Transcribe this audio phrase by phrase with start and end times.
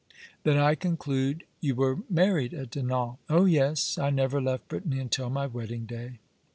[0.45, 5.29] "Then I conclude you were married at Dinan?"" Oh yes; I never left Brittany until
[5.29, 6.17] my wedding day."